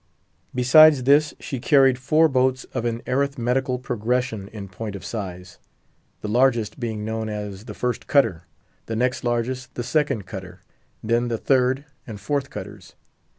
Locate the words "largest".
6.27-6.79, 9.23-9.75